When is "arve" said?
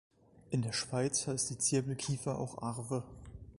2.63-3.03